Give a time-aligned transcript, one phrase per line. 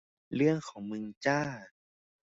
[0.35, 1.41] เรื่องของมึงจ้า